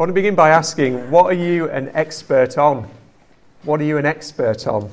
[0.00, 2.88] want to begin by asking what are you an expert on?
[3.64, 4.90] What are you an expert on?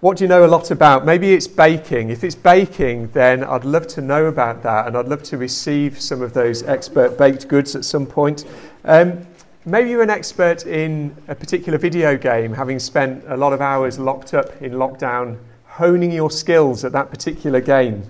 [0.00, 1.06] What do you know a lot about?
[1.06, 2.08] Maybe it's baking.
[2.10, 6.00] If it's baking, then I'd love to know about that and I'd love to receive
[6.00, 8.44] some of those expert baked goods at some point.
[8.84, 9.24] Um,
[9.64, 14.00] maybe you're an expert in a particular video game, having spent a lot of hours
[14.00, 18.02] locked up in lockdown, honing your skills at that particular game.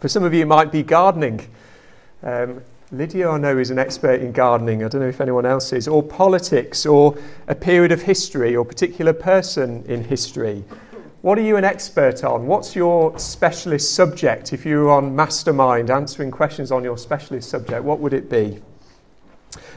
[0.00, 1.46] For some of you, it might be gardening.
[2.22, 4.82] Um, Lydia, I know, is an expert in gardening.
[4.82, 5.86] I don't know if anyone else is.
[5.86, 10.64] Or politics, or a period of history, or particular person in history.
[11.20, 12.46] What are you an expert on?
[12.46, 14.54] What's your specialist subject?
[14.54, 18.62] If you were on Mastermind answering questions on your specialist subject, what would it be?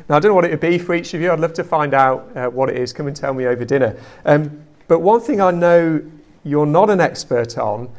[0.07, 1.33] Now, I don't know what it would be for each of you.
[1.33, 2.93] I'd love to find out uh, what it is.
[2.93, 3.97] Come and tell me over dinner.
[4.23, 6.01] Um, but one thing I know
[6.45, 7.89] you're not an expert on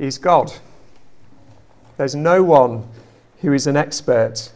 [0.00, 0.52] is God.
[1.98, 2.88] There's no one
[3.44, 4.50] who is an expert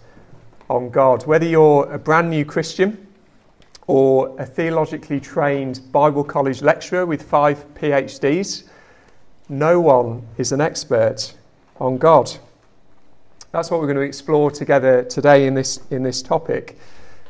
[0.70, 1.26] on God.
[1.26, 3.06] Whether you're a brand new Christian
[3.86, 8.64] or a theologically trained Bible college lecturer with five PhDs,
[9.50, 11.34] no one is an expert
[11.78, 12.30] on God.
[13.52, 16.78] That's what we're going to explore together today in this, in this topic.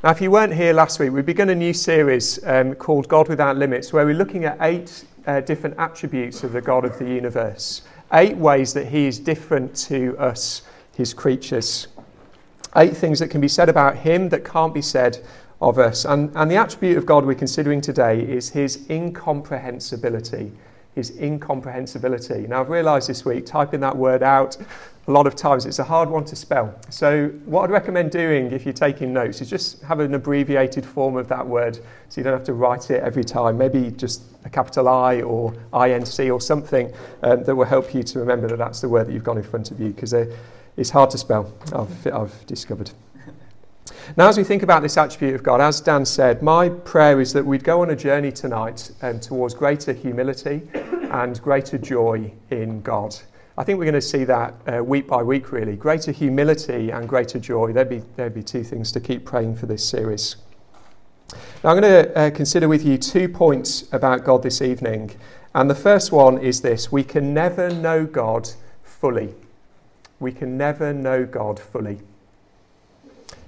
[0.05, 3.28] Now, if you weren't here last week, we began a new series um, called God
[3.28, 7.05] Without Limits, where we're looking at eight uh, different attributes of the God of the
[7.05, 10.62] universe, eight ways that He is different to us
[10.98, 11.86] his creatures.
[12.77, 15.24] Eight things that can be said about him that can't be said
[15.60, 16.04] of us.
[16.04, 20.52] And, and the attribute of God we're considering today is his incomprehensibility.
[20.98, 22.48] His incomprehensibility.
[22.48, 24.56] Now, I've realised this week, typing that word out
[25.06, 26.77] a lot of times, it's a hard one to spell.
[26.91, 31.16] So, what I'd recommend doing if you're taking notes is just have an abbreviated form
[31.16, 31.76] of that word
[32.08, 33.56] so you don't have to write it every time.
[33.56, 38.19] Maybe just a capital I or INC or something um, that will help you to
[38.19, 40.12] remember that that's the word that you've got in front of you because
[40.76, 42.91] it's hard to spell, I've, I've discovered.
[44.17, 47.33] Now, as we think about this attribute of God, as Dan said, my prayer is
[47.34, 50.69] that we'd go on a journey tonight um, towards greater humility
[51.12, 53.16] and greater joy in God.
[53.56, 55.77] I think we're going to see that uh, week by week, really.
[55.77, 57.72] Greater humility and greater joy.
[57.72, 60.37] There'd be, there'd be two things to keep praying for this series.
[61.62, 65.16] Now, I'm going to uh, consider with you two points about God this evening.
[65.55, 68.49] And the first one is this we can never know God
[68.82, 69.34] fully
[70.21, 72.00] we can never know God fully.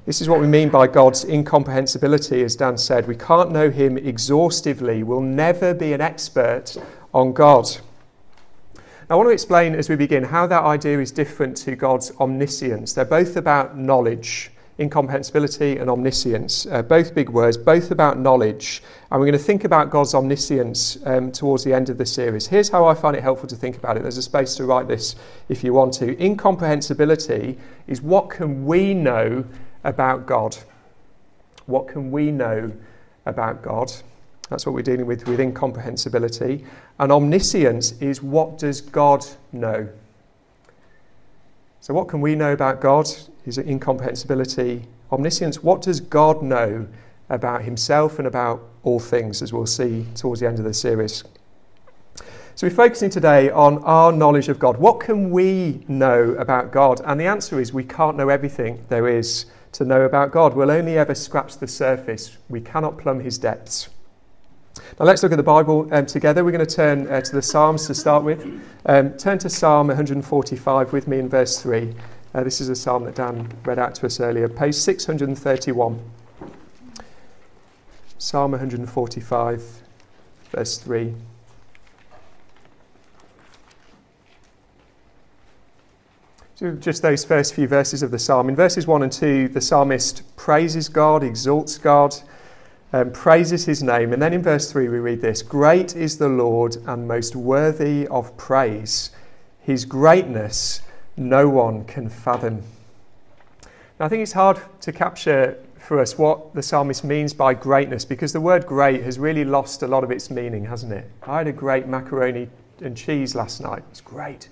[0.07, 3.07] This is what we mean by God's incomprehensibility, as Dan said.
[3.07, 5.03] We can't know Him exhaustively.
[5.03, 6.77] We'll never be an expert
[7.13, 7.69] on God.
[9.11, 12.95] I want to explain as we begin how that idea is different to God's omniscience.
[12.95, 14.51] They're both about knowledge
[14.81, 18.83] incomprehensibility and omniscience, uh, both big words, both about knowledge.
[19.11, 22.47] And we're going to think about God's omniscience um, towards the end of the series.
[22.47, 24.03] Here's how I find it helpful to think about it.
[24.03, 25.17] There's a space to write this
[25.51, 26.19] if you want to.
[26.23, 29.45] Incomprehensibility is what can we know
[29.85, 30.57] about God?
[31.67, 32.73] What can we know
[33.27, 33.93] about God?
[34.51, 36.65] That's what we're dealing with with incomprehensibility.
[36.99, 39.89] And omniscience is what does God know?
[41.81, 43.09] So, what can we know about God?
[43.45, 45.63] His incomprehensibility, omniscience.
[45.63, 46.87] What does God know
[47.31, 51.25] about himself and about all things, as we'll see towards the end of the series?
[52.57, 54.77] So, we're focusing today on our knowledge of God.
[54.77, 57.01] What can we know about God?
[57.05, 60.55] And the answer is we can't know everything there is to know about God.
[60.55, 63.89] We'll only ever scratch the surface, we cannot plumb his depths.
[64.99, 66.45] Now let's look at the Bible um, together.
[66.45, 68.47] We're going to turn uh, to the Psalms to start with.
[68.87, 71.95] Um, turn to Psalm 145 with me in verse 3.
[72.33, 76.01] Uh, this is a psalm that Dan read out to us earlier, page 631.
[78.19, 79.83] Psalm 145,
[80.53, 81.15] verse 3.
[86.79, 88.49] Just those first few verses of the psalm.
[88.49, 92.15] In verses 1 and 2, the psalmist praises God, exalts God
[92.93, 94.13] um, praises his name.
[94.13, 98.07] And then in verse 3, we read this Great is the Lord and most worthy
[98.09, 99.11] of praise.
[99.61, 100.83] His greatness
[101.17, 102.63] no one can fathom.
[103.99, 108.05] Now, I think it's hard to capture for us what the psalmist means by greatness
[108.05, 111.11] because the word great has really lost a lot of its meaning, hasn't it?
[111.23, 112.49] I had a great macaroni
[112.81, 113.83] and cheese last night.
[113.91, 114.49] It's great.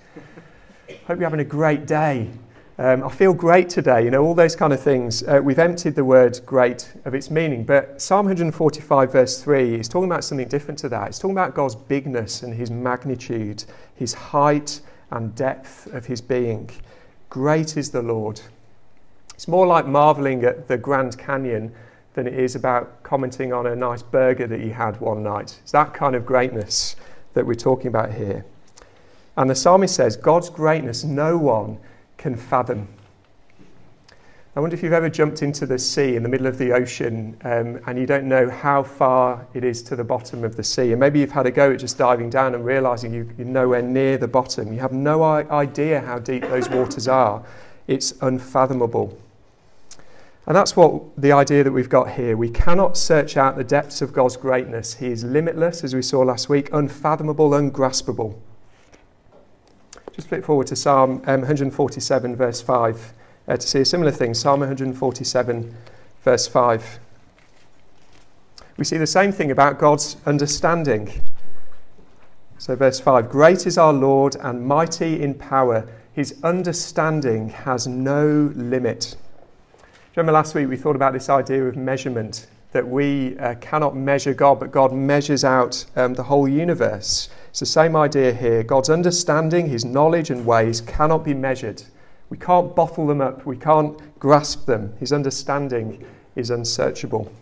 [0.88, 2.30] Hope you're having a great day.
[2.78, 5.22] Um, I feel great today, you know, all those kind of things.
[5.22, 9.88] Uh, we've emptied the word great of its meaning, but Psalm 145, verse 3, is
[9.88, 11.08] talking about something different to that.
[11.08, 13.64] It's talking about God's bigness and his magnitude,
[13.96, 14.80] his height
[15.10, 16.70] and depth of his being.
[17.28, 18.40] Great is the Lord.
[19.34, 21.74] It's more like marveling at the Grand Canyon
[22.14, 25.58] than it is about commenting on a nice burger that you had one night.
[25.62, 26.96] It's that kind of greatness
[27.34, 28.46] that we're talking about here.
[29.38, 31.78] And the psalmist says, God's greatness, no one
[32.16, 32.88] can fathom.
[34.56, 37.36] I wonder if you've ever jumped into the sea in the middle of the ocean
[37.44, 40.90] um, and you don't know how far it is to the bottom of the sea.
[40.90, 43.80] And maybe you've had a go at just diving down and realizing you, are nowhere
[43.80, 44.72] near the bottom.
[44.72, 47.44] You have no idea how deep those waters are.
[47.86, 49.16] It's unfathomable.
[50.46, 52.36] And that's what the idea that we've got here.
[52.36, 54.94] We cannot search out the depths of God's greatness.
[54.94, 58.42] He is limitless, as we saw last week, unfathomable, ungraspable.
[60.18, 63.12] Just flip forward to Psalm um, 147, verse 5
[63.46, 64.34] uh, to see a similar thing.
[64.34, 65.76] Psalm 147,
[66.24, 66.98] verse 5.
[68.78, 71.22] We see the same thing about God's understanding.
[72.58, 75.88] So, verse 5 Great is our Lord and mighty in power.
[76.12, 79.14] His understanding has no limit.
[80.16, 84.32] Remember last week we thought about this idea of measurement, that we uh, cannot measure
[84.32, 87.28] God, but God measures out um, the whole universe.
[87.50, 88.62] It's the same idea here.
[88.62, 91.82] God's understanding, his knowledge and ways cannot be measured.
[92.30, 94.94] We can't bottle them up, we can't grasp them.
[95.00, 97.32] His understanding is unsearchable.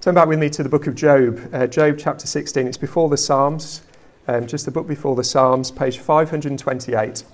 [0.00, 2.68] Turn back with me to the book of Job, uh, Job chapter 16.
[2.68, 3.82] It's before the Psalms,
[4.28, 7.24] um, just the book before the Psalms, page 528,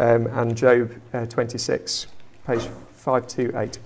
[0.00, 2.08] um, and Job uh, 26,
[2.44, 3.78] page 528.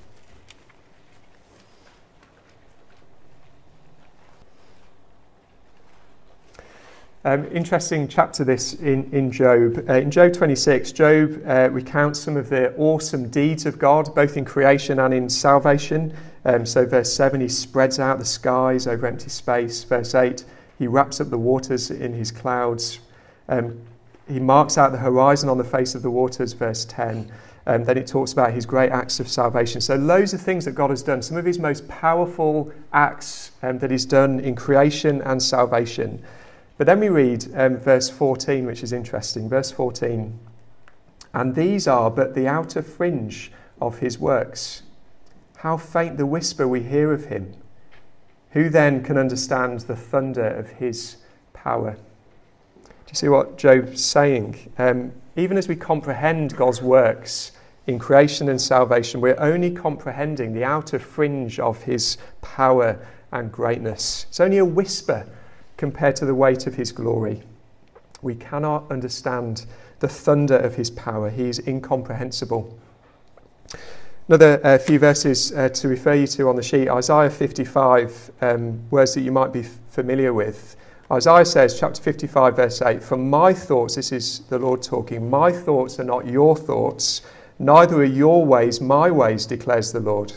[7.23, 9.85] Um, interesting chapter this in, in Job.
[9.87, 14.39] Uh, in Job 26, Job uh, recounts some of the awesome deeds of God, both
[14.39, 16.17] in creation and in salvation.
[16.47, 19.85] Um, so, verse 7, he spreads out the skies over empty space.
[19.85, 20.47] Verse 8,
[20.79, 23.01] he wraps up the waters in his clouds.
[23.51, 23.79] Um,
[24.27, 26.55] he marks out the horizon on the face of the waters.
[26.55, 27.31] Verse 10.
[27.67, 29.83] Um, then it talks about his great acts of salvation.
[29.83, 31.21] So, loads of things that God has done.
[31.21, 36.25] Some of his most powerful acts um, that he's done in creation and salvation.
[36.81, 39.51] But then we read um, verse 14, which is interesting.
[39.51, 40.39] Verse 14.
[41.35, 44.83] And these are but the outer fringe of his works.
[45.57, 47.53] How faint the whisper we hear of him.
[48.53, 51.19] Who then can understand the thunder of his
[51.53, 51.99] power?
[52.83, 54.73] Do you see what Job's saying?
[54.79, 57.53] Um, even as we comprehend God's works
[57.89, 64.25] in creation and salvation, we're only comprehending the outer fringe of his power and greatness.
[64.31, 65.27] It's only a whisper
[65.81, 67.43] compared to the weight of his glory.
[68.21, 69.65] We cannot understand
[70.01, 71.31] the thunder of his power.
[71.31, 72.79] He is incomprehensible.
[74.29, 78.91] Another uh, few verses uh, to refer you to on the sheet Isaiah 55, um,
[78.91, 80.77] words that you might be f- familiar with.
[81.11, 85.51] Isaiah says, chapter 55, verse 8, For my thoughts, this is the Lord talking, my
[85.51, 87.23] thoughts are not your thoughts,
[87.59, 90.35] neither are your ways my ways, declares the Lord.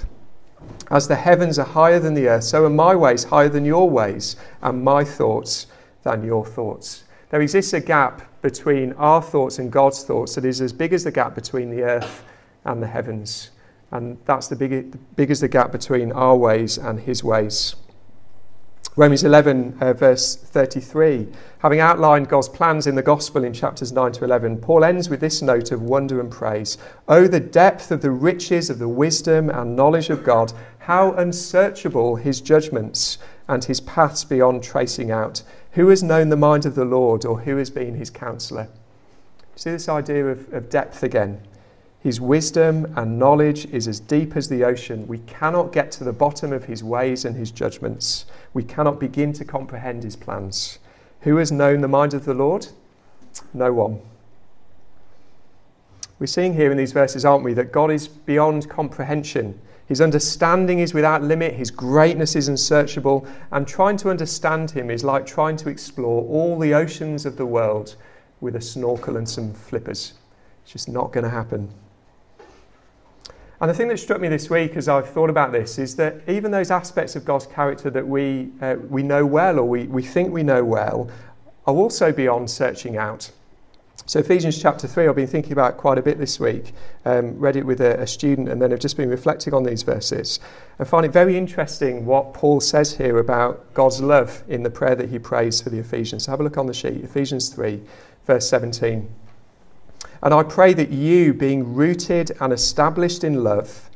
[0.89, 3.89] As the heavens are higher than the earth, so are my ways higher than your
[3.89, 5.67] ways, and my thoughts
[6.03, 7.03] than your thoughts.
[7.29, 11.03] There exists a gap between our thoughts and God's thoughts that is as big as
[11.03, 12.23] the gap between the earth
[12.65, 13.49] and the heavens.
[13.91, 17.75] And that's the big, big as the gap between our ways and his ways.
[18.95, 21.27] Romans 11, uh, verse 33.
[21.59, 25.19] Having outlined God's plans in the gospel in chapters 9 to 11, Paul ends with
[25.19, 26.77] this note of wonder and praise.
[27.07, 32.17] Oh, the depth of the riches of the wisdom and knowledge of God, how unsearchable
[32.17, 33.17] his judgments
[33.47, 35.41] and his paths beyond tracing out.
[35.71, 38.69] Who has known the mind of the Lord, or who has been his counselor?
[39.55, 41.41] See this idea of, of depth again.
[42.03, 45.07] His wisdom and knowledge is as deep as the ocean.
[45.07, 48.25] We cannot get to the bottom of his ways and his judgments.
[48.53, 50.79] We cannot begin to comprehend his plans.
[51.21, 52.67] Who has known the mind of the Lord?
[53.53, 54.01] No one.
[56.19, 59.57] We're seeing here in these verses, aren't we, that God is beyond comprehension.
[59.87, 65.05] His understanding is without limit, his greatness is unsearchable, and trying to understand him is
[65.05, 67.95] like trying to explore all the oceans of the world
[68.41, 70.15] with a snorkel and some flippers.
[70.63, 71.73] It's just not going to happen.
[73.63, 76.17] And the thing that struck me this week as I've thought about this is that
[76.27, 80.03] even those aspects of God's character that we, uh, we know well or we, we
[80.03, 81.09] think we know well
[81.65, 83.31] are also beyond searching out.
[84.05, 86.73] So, Ephesians chapter 3, I've been thinking about quite a bit this week.
[87.05, 89.83] Um, read it with a, a student and then have just been reflecting on these
[89.83, 90.41] verses.
[90.77, 94.95] I find it very interesting what Paul says here about God's love in the prayer
[94.95, 96.25] that he prays for the Ephesians.
[96.25, 97.79] So have a look on the sheet, Ephesians 3,
[98.25, 99.09] verse 17.
[100.23, 103.89] And I pray that you, being rooted and established in love,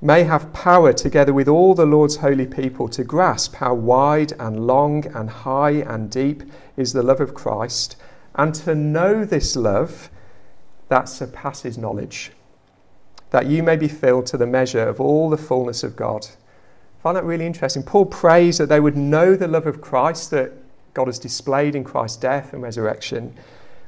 [0.00, 4.66] may have power together with all the Lord's holy people to grasp how wide and
[4.66, 6.42] long and high and deep
[6.78, 7.96] is the love of Christ,
[8.36, 10.10] and to know this love
[10.88, 12.32] that surpasses knowledge,
[13.30, 16.26] that you may be filled to the measure of all the fullness of God.
[17.00, 17.82] I find that really interesting.
[17.82, 20.52] Paul prays that they would know the love of Christ that
[20.94, 23.36] God has displayed in Christ's death and resurrection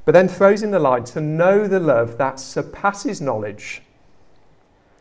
[0.09, 3.83] but then throws in the line to know the love that surpasses knowledge.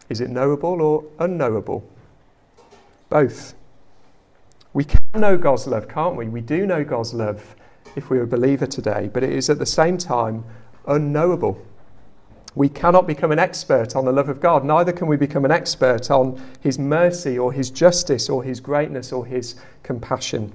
[0.10, 1.90] Is it knowable or unknowable?
[3.08, 3.54] Both.
[4.74, 6.28] We can know God's love, can't we?
[6.28, 7.56] We do know God's love
[7.96, 10.44] if we're a believer today, but it is at the same time
[10.86, 11.58] unknowable.
[12.56, 15.52] We cannot become an expert on the love of God, neither can we become an
[15.52, 20.52] expert on His mercy or His justice or His greatness or His compassion.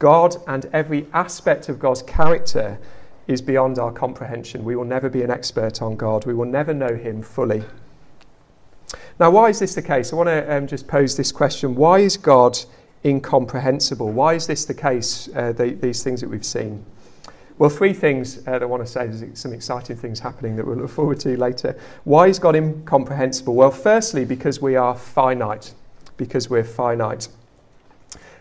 [0.00, 2.80] God and every aspect of God's character
[3.26, 4.64] is beyond our comprehension.
[4.64, 7.62] We will never be an expert on God, we will never know Him fully.
[9.18, 10.12] Now, why is this the case?
[10.12, 12.58] I want to um, just pose this question Why is God
[13.04, 14.10] incomprehensible?
[14.10, 16.84] Why is this the case, uh, the, these things that we've seen?
[17.58, 19.06] Well, three things uh, that I want to say.
[19.06, 21.78] There's some exciting things happening that we'll look forward to later.
[22.04, 23.54] Why is God incomprehensible?
[23.54, 25.74] Well, firstly, because we are finite.
[26.16, 27.28] Because we're finite.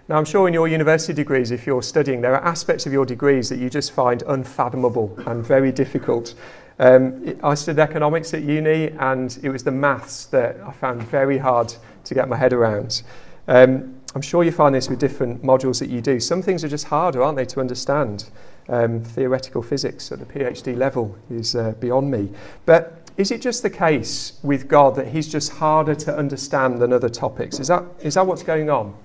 [0.08, 3.06] Now, I'm sure in your university degrees, if you're studying, there are aspects of your
[3.06, 6.34] degrees that you just find unfathomable and very difficult.
[6.80, 11.38] Um, I studied economics at uni, and it was the maths that I found very
[11.38, 11.74] hard
[12.06, 13.04] to get my head around.
[13.48, 16.20] Um, I'm sure you find this with different modules that you do.
[16.20, 18.30] Some things are just harder, aren't they, to understand?
[18.68, 22.32] Um, theoretical physics at the PhD level is uh, beyond me.
[22.66, 26.92] But is it just the case with God that He's just harder to understand than
[26.92, 27.60] other topics?
[27.60, 28.96] Is that, is that what's going on?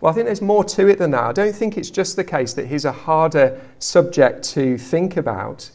[0.00, 1.24] Well, I think there's more to it than that.
[1.24, 5.70] I don't think it's just the case that He's a harder subject to think about,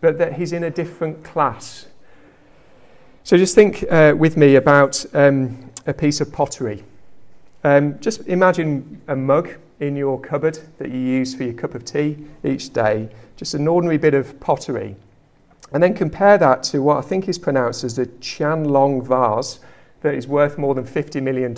[0.00, 1.86] but that He's in a different class.
[3.24, 6.84] So just think uh, with me about um, a piece of pottery.
[7.64, 11.84] Um, just imagine a mug in your cupboard that you use for your cup of
[11.84, 14.94] tea each day, just an ordinary bit of pottery.
[15.72, 19.58] And then compare that to what I think is pronounced as a Qianlong vase
[20.02, 21.54] that is worth more than $50 million.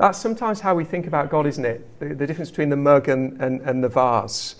[0.00, 2.00] That's sometimes how we think about God, isn't it?
[2.00, 4.56] The, the difference between the mug and, and, and the vase.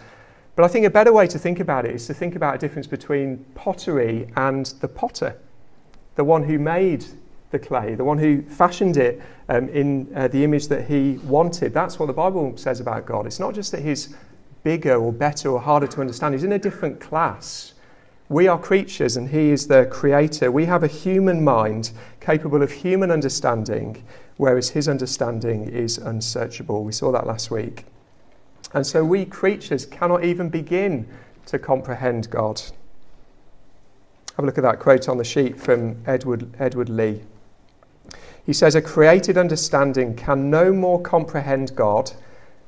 [0.55, 2.59] But I think a better way to think about it is to think about a
[2.59, 5.39] difference between pottery and the potter,
[6.17, 7.07] the one who made
[7.53, 11.73] the clay, the one who fashioned it um, in uh, the image that he wanted.
[11.73, 13.27] That's what the Bible says about God.
[13.27, 14.15] It's not just that he's
[14.63, 17.73] bigger or better or harder to understand, he's in a different class.
[18.31, 20.53] We are creatures and he is the creator.
[20.53, 24.05] We have a human mind capable of human understanding,
[24.37, 26.85] whereas his understanding is unsearchable.
[26.85, 27.87] We saw that last week.
[28.73, 31.09] And so we creatures cannot even begin
[31.47, 32.63] to comprehend God.
[34.37, 37.23] Have a look at that quote on the sheet from Edward, Edward Leigh.
[38.47, 42.13] He says, A created understanding can no more comprehend God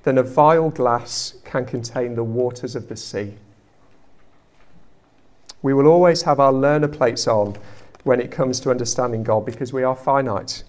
[0.03, 3.35] than a vial glass can contain the waters of the sea.
[5.63, 7.57] We will always have our learner plates on
[8.05, 10.65] when it comes to understanding God because we are finite.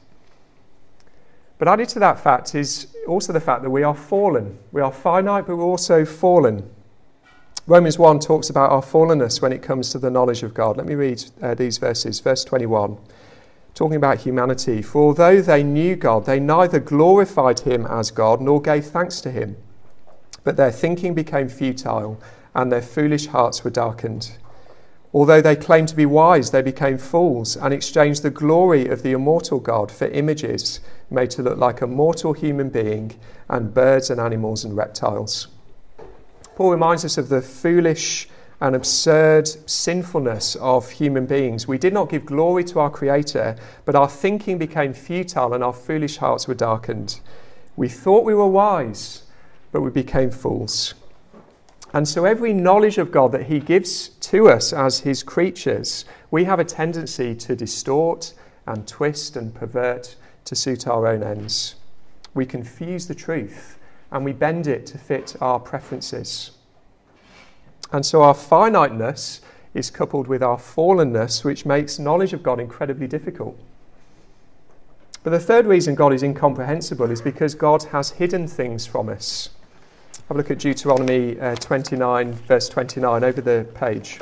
[1.58, 4.58] But added to that fact is also the fact that we are fallen.
[4.72, 6.70] We are finite, but we're also fallen.
[7.66, 10.78] Romans 1 talks about our fallenness when it comes to the knowledge of God.
[10.78, 12.20] Let me read uh, these verses.
[12.20, 12.98] Verse 21
[13.74, 14.82] talking about humanity.
[14.82, 19.32] For although they knew God, they neither glorified him as God nor gave thanks to
[19.32, 19.58] him.
[20.44, 22.22] But their thinking became futile,
[22.54, 24.38] and their foolish hearts were darkened.
[25.14, 29.12] Although they claimed to be wise, they became fools and exchanged the glory of the
[29.12, 30.80] immortal God for images
[31.12, 35.50] made to look like a mortal human being and birds and animals and reptiles.
[36.56, 38.28] Paul reminds us of the foolish
[38.60, 41.68] and absurd sinfulness of human beings.
[41.68, 45.74] We did not give glory to our Creator, but our thinking became futile and our
[45.74, 47.20] foolish hearts were darkened.
[47.76, 49.24] We thought we were wise,
[49.72, 50.96] but we became fools.
[51.94, 56.46] And so, every knowledge of God that He gives to us as His creatures, we
[56.46, 58.34] have a tendency to distort
[58.66, 61.76] and twist and pervert to suit our own ends.
[62.34, 63.78] We confuse the truth
[64.12, 66.52] and we bend it to fit our preferences.
[67.92, 69.42] And so our finiteness
[69.74, 73.60] is coupled with our fallenness, which makes knowledge of God incredibly difficult.
[75.24, 79.50] But the third reason God is incomprehensible is because God has hidden things from us.
[80.30, 84.22] Have a look at Deuteronomy uh, 29, verse 29, over the page.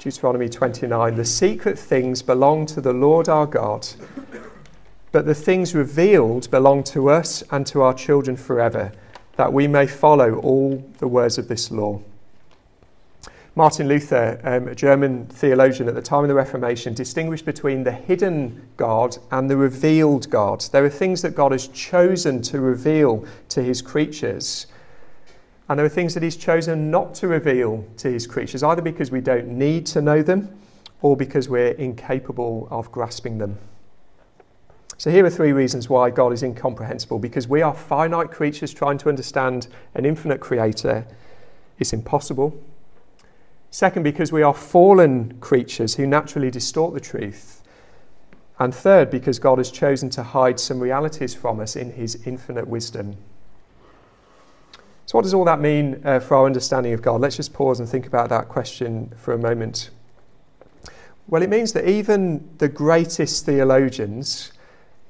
[0.00, 3.86] Deuteronomy 29 The secret things belong to the Lord our God,
[5.12, 8.90] but the things revealed belong to us and to our children forever
[9.36, 12.02] that we may follow all the words of this law.
[13.54, 17.92] Martin Luther, um, a German theologian at the time of the Reformation, distinguished between the
[17.92, 20.62] hidden God and the revealed God.
[20.72, 24.68] There are things that God has chosen to reveal to his creatures,
[25.68, 29.10] and there are things that he's chosen not to reveal to his creatures, either because
[29.10, 30.58] we don't need to know them
[31.02, 33.58] or because we're incapable of grasping them.
[34.96, 38.96] So, here are three reasons why God is incomprehensible because we are finite creatures trying
[38.98, 41.04] to understand an infinite creator.
[41.78, 42.58] It's impossible.
[43.72, 47.62] Second, because we are fallen creatures who naturally distort the truth.
[48.58, 52.68] And third, because God has chosen to hide some realities from us in his infinite
[52.68, 53.16] wisdom.
[55.06, 57.22] So, what does all that mean uh, for our understanding of God?
[57.22, 59.88] Let's just pause and think about that question for a moment.
[61.26, 64.52] Well, it means that even the greatest theologians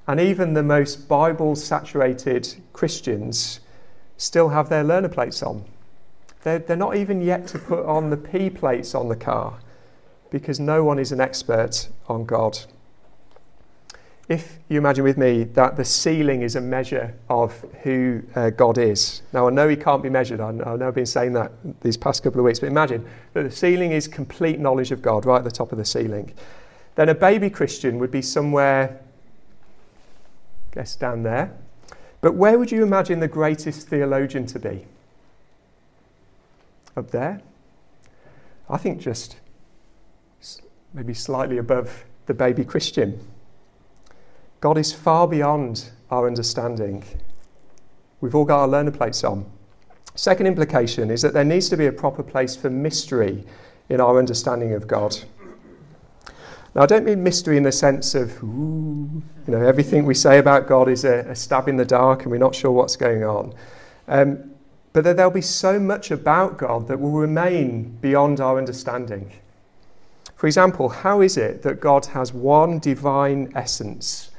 [0.07, 3.59] and even the most Bible saturated Christians
[4.19, 5.65] still have their learner plates on.
[6.43, 9.59] They're, they're not even yet to put on the P plates on the car
[10.31, 12.59] because no one is an expert on God
[14.33, 18.79] if you imagine with me that the ceiling is a measure of who uh, God
[18.79, 19.23] is.
[19.33, 20.41] Now, I know he can't be measured.
[20.41, 23.51] I know I've been saying that these past couple of weeks, but imagine that the
[23.51, 26.33] ceiling is complete knowledge of God right at the top of the ceiling.
[26.95, 29.01] Then a baby Christian would be somewhere,
[30.71, 31.53] I guess, down there.
[32.21, 34.87] But where would you imagine the greatest theologian to be?
[36.97, 37.41] Up there?
[38.69, 39.37] I think just
[40.95, 43.19] maybe slightly above the baby Christian.
[44.61, 47.05] God is far beyond our understanding.
[48.21, 49.51] We've all got our learner plates on.
[50.15, 53.45] Second implication is that there needs to be a proper place for mystery
[53.89, 55.17] in our understanding of God.
[56.75, 60.39] Now, I don't mean mystery in the sense of, ooh, you know, everything we say
[60.39, 63.25] about God is a, a stab in the dark and we're not sure what's going
[63.25, 63.55] on.
[64.09, 64.52] Um,
[64.93, 69.33] but that there'll be so much about God that will remain beyond our understanding.
[70.37, 74.33] For example, how is it that God has one divine essence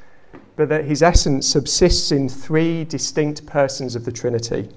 [0.55, 4.69] but that his essence subsists in three distinct persons of the Trinity.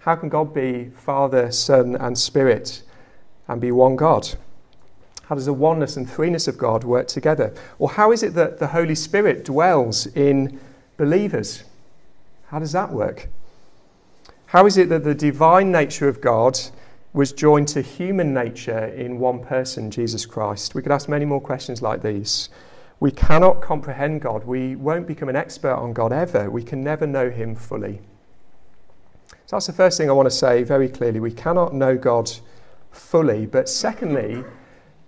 [0.00, 2.82] How can God be Father, Son, and Spirit
[3.46, 4.28] and be one God?
[5.24, 7.54] How does the oneness and threeness of God work together?
[7.78, 10.60] Or how is it that the Holy Spirit dwells in
[10.96, 11.64] believers?
[12.46, 13.28] How does that work?
[14.48, 16.58] How is it that the divine nature of God
[17.12, 20.74] was joined to human nature in one person, Jesus Christ?
[20.74, 22.48] We could ask many more questions like these.
[22.98, 24.44] We cannot comprehend God.
[24.44, 26.48] We won't become an expert on God ever.
[26.50, 28.00] We can never know Him fully.
[29.28, 31.20] So that's the first thing I want to say very clearly.
[31.20, 32.30] We cannot know God
[32.90, 33.44] fully.
[33.44, 34.44] But secondly,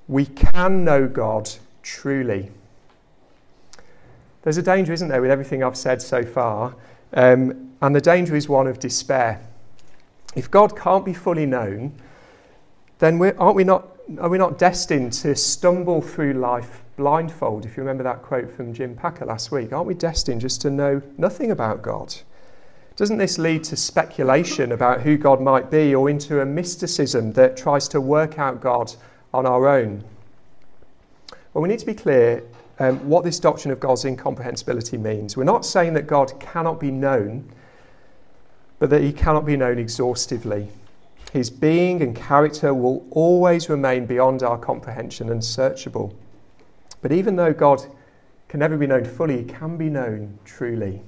[0.07, 1.49] we can know God
[1.83, 2.51] truly.
[4.43, 6.75] There's a danger, isn't there, with everything I've said so far?
[7.13, 9.41] Um, and the danger is one of despair.
[10.37, 11.93] If God can't be fully known,
[12.99, 17.83] then aren't we not, are we not destined to stumble through life blindfold, if you
[17.83, 21.51] remember that quote from Jim Packer last week, aren't we destined just to know nothing
[21.51, 22.15] about God?
[22.95, 27.57] Doesn't this lead to speculation about who God might be or into a mysticism that
[27.57, 28.93] tries to work out God
[29.33, 30.05] on our own?
[31.55, 32.43] Well, we need to be clear
[32.81, 35.37] um, what this doctrine of God's incomprehensibility means.
[35.37, 37.53] We're not saying that God cannot be known,
[38.79, 40.69] but that he cannot be known exhaustively.
[41.33, 46.15] His being and character will always remain beyond our comprehension and searchable.
[47.03, 47.85] But even though God
[48.49, 51.03] can never be known fully, he can be known truly.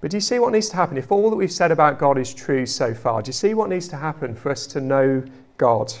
[0.00, 0.96] But do you see what needs to happen?
[0.96, 3.68] If all that we've said about God is true so far, do you see what
[3.68, 5.24] needs to happen for us to know
[5.56, 5.92] God?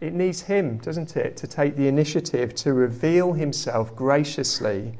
[0.00, 4.96] It needs Him, doesn't it, to take the initiative to reveal Himself graciously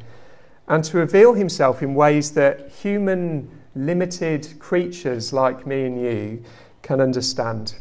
[0.66, 6.42] and to reveal Himself in ways that human, limited creatures like me and you
[6.82, 7.76] can understand.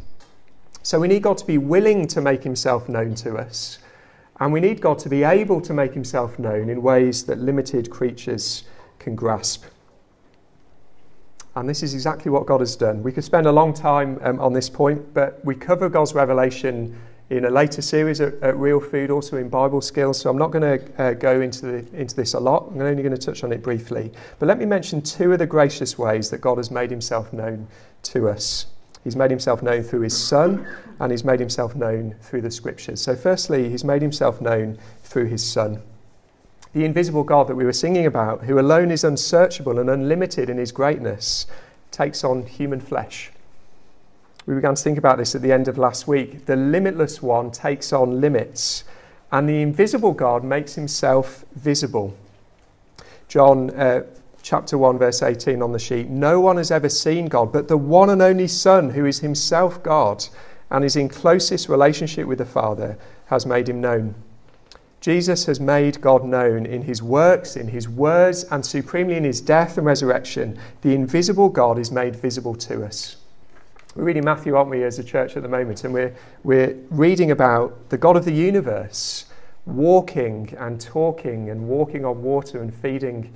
[0.84, 3.80] So we need God to be willing to make Himself known to us
[4.40, 7.90] and we need God to be able to make himself known in ways that limited
[7.90, 8.64] creatures
[9.00, 9.66] can grasp.
[11.56, 13.02] And this is exactly what God has done.
[13.02, 16.96] We could spend a long time um, on this point, but we cover God's revelation
[17.30, 20.20] in a later series at, at Real Food, also in Bible Skills.
[20.20, 22.70] So I'm not going to uh, go into, the, into this a lot.
[22.72, 24.12] I'm only going to touch on it briefly.
[24.40, 27.68] But let me mention two of the gracious ways that God has made himself known
[28.04, 28.68] to us.
[29.04, 30.68] He's made himself known through his Son,
[31.00, 33.02] and he's made himself known through the Scriptures.
[33.02, 35.82] So, firstly, he's made himself known through his Son.
[36.74, 40.58] The invisible God that we were singing about, who alone is unsearchable and unlimited in
[40.58, 41.48] his greatness,
[41.92, 43.32] takes on human flesh.
[44.48, 46.46] We began to think about this at the end of last week.
[46.46, 48.86] The limitless one takes on limits,
[49.30, 52.16] and the invisible God makes himself visible.
[53.28, 54.04] John uh,
[54.42, 56.08] chapter 1, verse 18 on the sheet.
[56.08, 59.84] No one has ever seen God, but the one and only Son, who is himself
[59.84, 60.26] God
[60.72, 64.16] and is in closest relationship with the Father, has made him known.
[65.02, 69.42] Jesus has made God known in his works, in his words, and supremely in his
[69.42, 70.58] death and resurrection.
[70.84, 73.18] The invisible God is made visible to us.
[73.96, 75.84] We're reading Matthew, aren't we, as a church at the moment?
[75.84, 79.26] And we're, we're reading about the God of the universe
[79.66, 83.34] walking and talking and walking on water and feeding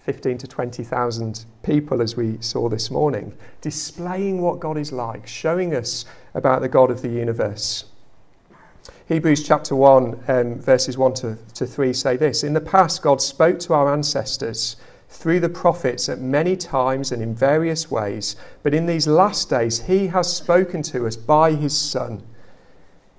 [0.00, 5.74] 15 to 20,000 people, as we saw this morning, displaying what God is like, showing
[5.74, 7.84] us about the God of the universe.
[9.06, 13.20] Hebrews chapter 1, um, verses 1 to, to 3 say this In the past, God
[13.20, 14.76] spoke to our ancestors
[15.10, 19.82] through the prophets at many times and in various ways, but in these last days,
[19.82, 22.22] He has spoken to us by His Son,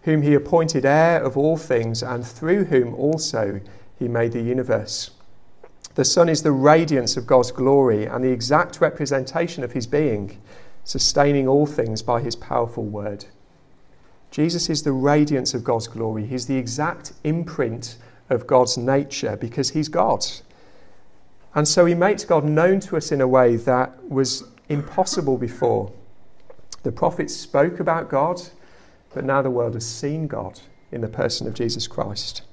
[0.04, 3.60] whom He appointed heir of all things, and through whom also
[4.00, 5.12] He made the universe.
[5.96, 10.42] The Son is the radiance of God's glory and the exact representation of His being,
[10.86, 13.26] sustaining all things by His powerful word.
[14.32, 16.26] Jesus is the radiance of God's glory.
[16.26, 17.98] He's the exact imprint
[18.30, 20.26] of God's nature because He's God.
[21.54, 25.92] And so He makes God known to us in a way that was impossible before.
[26.84, 28.42] The prophets spoke about God,
[29.14, 30.60] but now the world has seen God
[30.92, 32.44] in the person of Jesus Christ.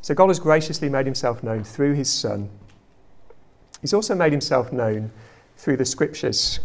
[0.00, 2.50] So God has graciously made himself known through his Son.
[3.80, 5.10] He's also made himself known
[5.56, 6.60] through the scriptures.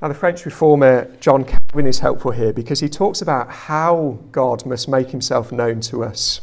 [0.00, 4.66] Now, the French reformer John Calvin is helpful here because he talks about how God
[4.66, 6.40] must make himself known to us.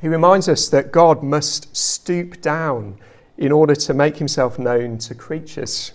[0.00, 2.98] He reminds us that God must stoop down
[3.36, 5.92] in order to make himself known to creatures.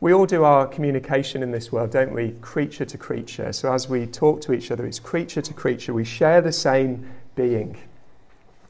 [0.00, 2.32] We all do our communication in this world, don't we?
[2.40, 3.52] Creature to creature.
[3.52, 5.94] So as we talk to each other, it's creature to creature.
[5.94, 7.78] We share the same being.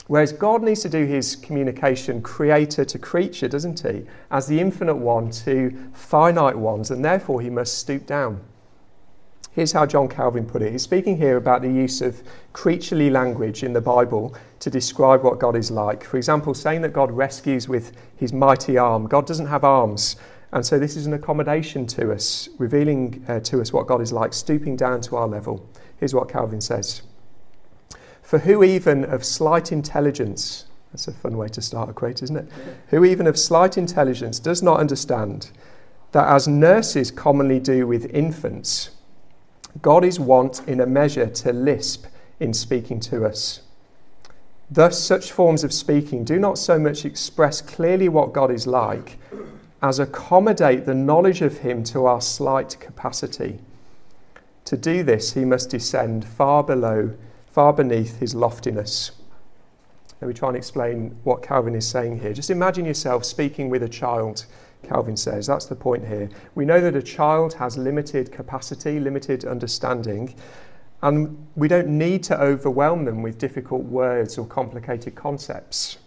[0.06, 4.04] Whereas God needs to do his communication creator to creature, doesn't he?
[4.30, 8.40] As the infinite one to finite ones, and therefore he must stoop down.
[9.54, 10.72] Here's how John Calvin put it.
[10.72, 15.38] He's speaking here about the use of creaturely language in the Bible to describe what
[15.38, 16.02] God is like.
[16.02, 19.06] For example, saying that God rescues with his mighty arm.
[19.06, 20.16] God doesn't have arms.
[20.50, 24.12] And so this is an accommodation to us, revealing uh, to us what God is
[24.12, 25.64] like, stooping down to our level.
[25.98, 27.02] Here's what Calvin says.
[28.22, 32.36] For who even of slight intelligence, that's a fun way to start a quote, isn't
[32.36, 32.48] it?
[32.88, 35.52] Who even of slight intelligence does not understand
[36.10, 38.90] that as nurses commonly do with infants,
[39.82, 42.06] God is wont in a measure to lisp
[42.40, 43.60] in speaking to us.
[44.70, 49.18] Thus, such forms of speaking do not so much express clearly what God is like
[49.82, 53.58] as accommodate the knowledge of Him to our slight capacity.
[54.64, 57.14] To do this, He must descend far below
[57.54, 59.12] far beneath his loftiness.
[60.20, 62.32] Let me try and explain what Calvin is saying here.
[62.32, 64.46] Just imagine yourself speaking with a child,
[64.84, 65.46] Calvin says.
[65.46, 66.28] That's the point here.
[66.54, 70.34] We know that a child has limited capacity, limited understanding,
[71.02, 75.98] and we don't need to overwhelm them with difficult words or complicated concepts.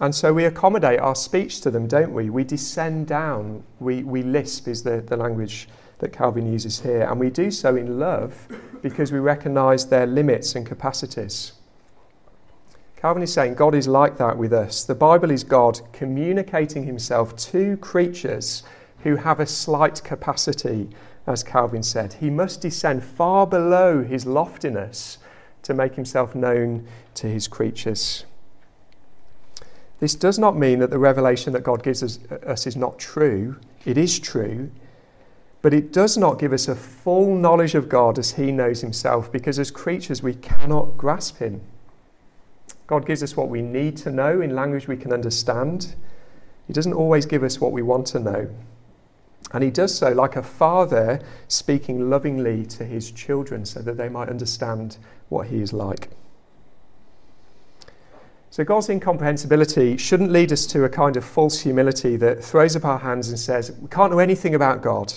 [0.00, 2.30] And so we accommodate our speech to them, don't we?
[2.30, 3.64] We descend down.
[3.80, 7.02] We, we lisp, is the, the language that Calvin uses here.
[7.02, 8.46] And we do so in love
[8.80, 11.52] because we recognize their limits and capacities.
[12.98, 14.82] Calvin is saying God is like that with us.
[14.82, 18.64] The Bible is God communicating himself to creatures
[19.04, 20.88] who have a slight capacity,
[21.24, 22.14] as Calvin said.
[22.14, 25.18] He must descend far below his loftiness
[25.62, 28.24] to make himself known to his creatures.
[30.00, 33.60] This does not mean that the revelation that God gives us, us is not true.
[33.84, 34.72] It is true.
[35.62, 39.30] But it does not give us a full knowledge of God as He knows Himself,
[39.30, 41.60] because as creatures we cannot grasp Him.
[42.88, 45.94] God gives us what we need to know in language we can understand.
[46.66, 48.50] He doesn't always give us what we want to know.
[49.52, 54.08] And He does so like a father speaking lovingly to His children so that they
[54.08, 54.96] might understand
[55.28, 56.08] what He is like.
[58.50, 62.86] So, God's incomprehensibility shouldn't lead us to a kind of false humility that throws up
[62.86, 65.12] our hands and says, We can't know anything about God.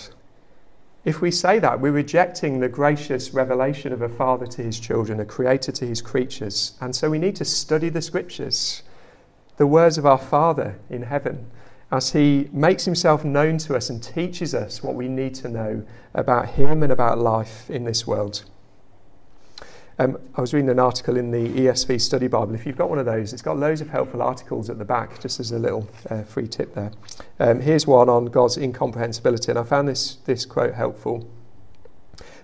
[1.04, 5.18] If we say that, we're rejecting the gracious revelation of a father to his children,
[5.18, 6.74] a creator to his creatures.
[6.80, 8.84] And so we need to study the scriptures,
[9.56, 11.50] the words of our Father in heaven,
[11.90, 15.84] as he makes himself known to us and teaches us what we need to know
[16.14, 18.44] about him and about life in this world.
[20.02, 22.56] Um, I was reading an article in the ESV Study Bible.
[22.56, 25.20] If you've got one of those, it's got loads of helpful articles at the back,
[25.20, 26.90] just as a little uh, free tip there.
[27.38, 31.30] Um, here's one on God's incomprehensibility, and I found this, this quote helpful.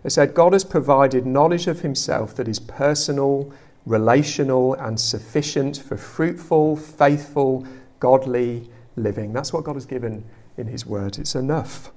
[0.04, 3.52] It said, God has provided knowledge of himself that is personal,
[3.86, 7.66] relational, and sufficient for fruitful, faithful,
[7.98, 9.32] godly living.
[9.32, 10.24] That's what God has given
[10.56, 11.18] in his word.
[11.18, 11.90] It's enough.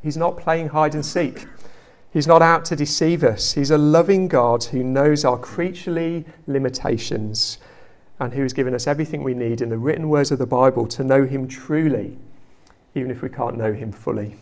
[0.00, 1.48] He's not playing hide and seek.
[2.12, 3.52] He's not out to deceive us.
[3.52, 7.58] He's a loving God who knows our creaturely limitations
[8.18, 10.86] and who has given us everything we need in the written words of the Bible
[10.88, 12.18] to know Him truly,
[12.94, 14.34] even if we can't know Him fully.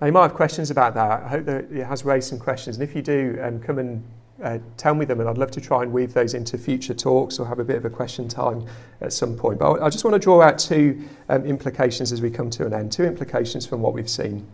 [0.00, 1.24] Now, you might have questions about that.
[1.24, 2.76] I hope that it has raised some questions.
[2.76, 4.04] And if you do, um, come and
[4.42, 7.38] uh, tell me them, and I'd love to try and weave those into future talks
[7.38, 8.66] or have a bit of a question time
[9.00, 9.58] at some point.
[9.58, 12.72] But I just want to draw out two um, implications as we come to an
[12.72, 14.46] end, two implications from what we've seen.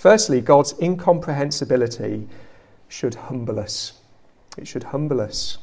[0.00, 2.26] Firstly, God's incomprehensibility
[2.88, 3.92] should humble us.
[4.56, 5.58] It should humble us.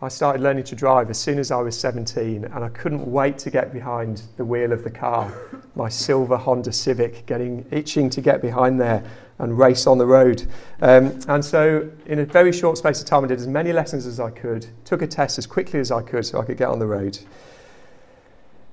[0.00, 3.38] I started learning to drive as soon as I was 17, and I couldn't wait
[3.38, 5.32] to get behind the wheel of the car,
[5.74, 9.02] my silver Honda Civic, getting itching to get behind there
[9.40, 10.46] and race on the road.
[10.80, 14.06] Um, and so, in a very short space of time, I did as many lessons
[14.06, 16.68] as I could, took a test as quickly as I could so I could get
[16.68, 17.18] on the road.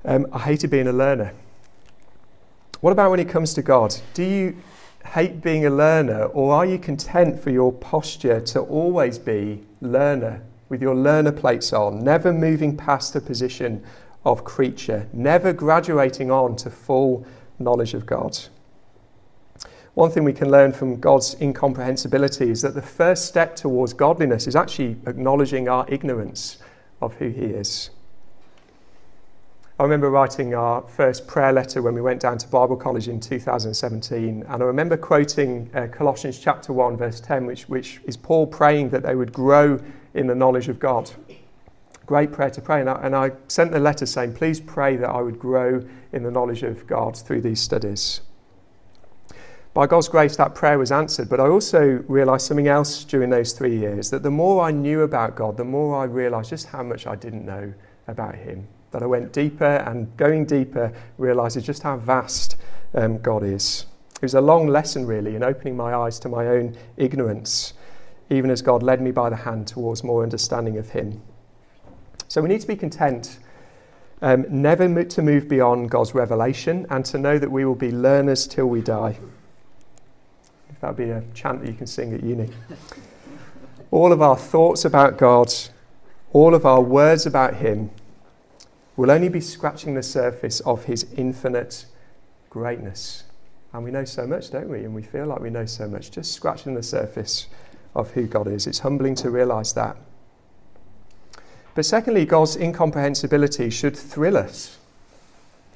[0.06, 1.34] Um, I hated being a learner.
[2.84, 3.96] What about when it comes to God?
[4.14, 4.58] Do you
[5.06, 10.44] hate being a learner, or are you content for your posture to always be learner?
[10.74, 13.84] with your learner plates on, never moving past the position
[14.26, 17.24] of creature, never graduating on to full
[17.60, 18.36] knowledge of God.
[19.94, 24.48] One thing we can learn from God's incomprehensibility is that the first step towards godliness
[24.48, 26.58] is actually acknowledging our ignorance
[27.00, 27.92] of who He is.
[29.80, 33.20] I remember writing our first prayer letter when we went down to Bible College in
[33.20, 38.46] 2017, and I remember quoting uh, Colossians chapter 1, verse 10, which, which is Paul
[38.46, 39.80] praying that they would grow
[40.14, 41.10] in the knowledge of God.
[42.06, 42.82] Great prayer to pray.
[42.82, 46.22] And I, and I sent the letter saying, please pray that I would grow in
[46.22, 48.22] the knowledge of God through these studies.
[49.74, 53.54] By God's grace, that prayer was answered, but I also realized something else during those
[53.54, 56.84] three years that the more I knew about God, the more I realized just how
[56.84, 57.74] much I didn't know
[58.08, 58.68] about Him.
[58.94, 62.56] That I went deeper and going deeper, realizes just how vast
[62.96, 63.86] um, God is.
[64.16, 67.74] It was a long lesson, really, in opening my eyes to my own ignorance
[68.30, 71.22] even as God led me by the hand towards more understanding of Him.
[72.28, 73.40] So we need to be content,
[74.22, 78.48] um, never to move beyond God's revelation, and to know that we will be learners
[78.48, 79.18] till we die.
[80.70, 82.50] If that would be a chant that you can sing at uni.
[83.92, 85.54] all of our thoughts about God,
[86.32, 87.92] all of our words about Him,
[88.96, 91.86] will only be scratching the surface of His infinite
[92.50, 93.24] greatness.
[93.74, 94.80] And we know so much, don't we?
[94.80, 97.48] And we feel like we know so much, just scratching the surface
[97.96, 98.68] of who God is.
[98.68, 99.98] It's humbling to realize that.
[101.76, 104.78] But secondly, God's incomprehensibility should thrill us.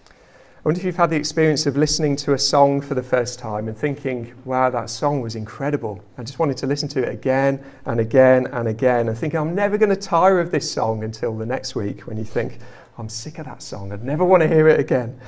[0.10, 3.40] I wonder if you've had the experience of listening to a song for the first
[3.40, 6.04] time and thinking, wow, that song was incredible.
[6.18, 9.56] I just wanted to listen to it again and again and again and thinking, I'm
[9.56, 12.60] never going to tire of this song until the next week when you think,
[12.98, 13.92] I'm sick of that song.
[13.92, 15.20] I'd never want to hear it again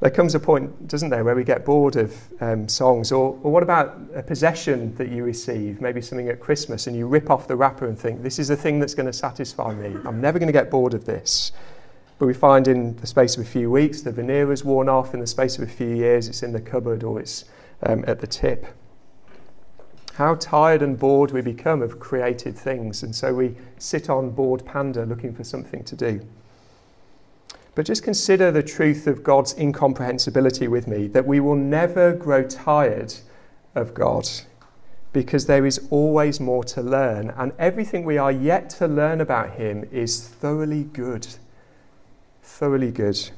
[0.00, 3.12] there comes a point, doesn't there, where we get bored of um, songs?
[3.12, 7.06] Or, or what about a possession that you receive, maybe something at Christmas, and you
[7.06, 9.94] rip off the wrapper and think, this is the thing that's going to satisfy me.
[10.06, 11.52] I'm never going to get bored of this.
[12.18, 15.12] But we find in the space of a few weeks, the veneer has worn off.
[15.12, 17.44] In the space of a few years, it's in the cupboard or it's
[17.82, 18.66] um, at the tip.
[20.14, 23.02] How tired and bored we become of created things.
[23.02, 26.26] And so we sit on bored panda looking for something to do.
[27.74, 32.42] But just consider the truth of God's incomprehensibility with me that we will never grow
[32.42, 33.14] tired
[33.74, 34.28] of God
[35.12, 39.50] because there is always more to learn, and everything we are yet to learn about
[39.54, 41.26] Him is thoroughly good.
[42.42, 43.30] Thoroughly good.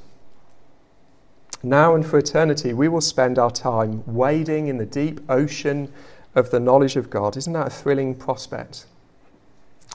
[1.62, 5.92] Now and for eternity, we will spend our time wading in the deep ocean
[6.34, 7.36] of the knowledge of God.
[7.36, 8.86] Isn't that a thrilling prospect?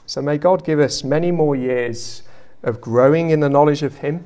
[0.06, 2.22] So may God give us many more years
[2.62, 4.24] of growing in the knowledge of Him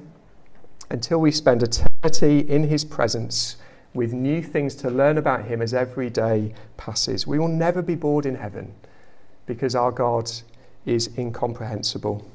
[0.90, 3.56] until we spend eternity in His presence
[3.94, 7.26] with new things to learn about Him as every day passes.
[7.26, 8.74] We will never be bored in heaven
[9.46, 10.30] because our God
[10.86, 12.26] is incomprehensible.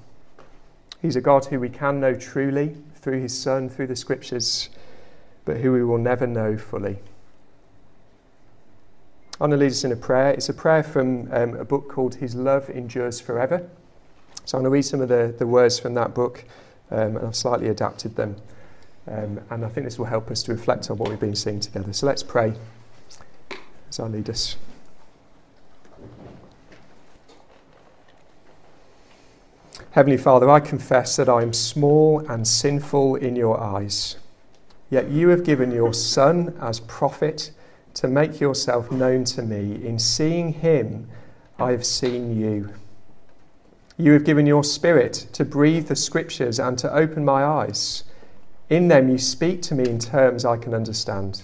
[1.02, 4.70] He's a God who we can know truly through His Son, through the Scriptures,
[5.46, 6.98] but who we will never know fully.
[9.40, 10.32] I'm going to lead us in a prayer.
[10.32, 13.70] It's a prayer from um, a book called His Love Endures Forever.
[14.48, 16.46] So I'm going to read some of the, the words from that book,
[16.90, 18.38] um, and I've slightly adapted them.
[19.06, 21.60] Um, and I think this will help us to reflect on what we've been seeing
[21.60, 21.92] together.
[21.92, 22.54] So let's pray
[23.90, 24.56] as I lead us.
[29.92, 34.16] Heavenly Father, I confess that I am small and sinful in your eyes.
[34.90, 37.52] Yet you have given your Son as prophet
[37.96, 39.86] to make yourself known to me.
[39.86, 41.10] In seeing him,
[41.60, 42.74] I have seen you.
[44.00, 48.04] You have given your Spirit to breathe the Scriptures and to open my eyes.
[48.70, 51.42] In them, you speak to me in terms I can understand.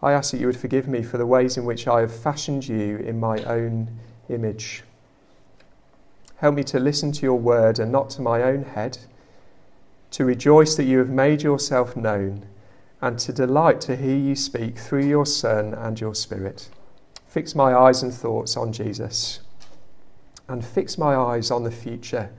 [0.00, 2.68] I ask that you would forgive me for the ways in which I have fashioned
[2.68, 4.84] you in my own image.
[6.36, 8.98] Help me to listen to your word and not to my own head,
[10.12, 12.46] to rejoice that you have made yourself known,
[13.00, 16.68] and to delight to hear you speak through your Son and your Spirit.
[17.26, 19.40] fix my eyes and thoughts on Jesus,
[20.52, 22.30] and fix my eyes on the future,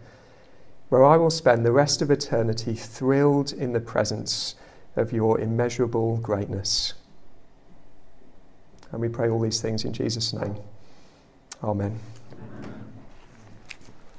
[0.89, 4.56] where I will spend the rest of eternity thrilled in the presence
[4.95, 6.93] of your immeasurable greatness.
[8.91, 10.56] And we pray all these things in Jesus' name.
[11.63, 11.99] Amen.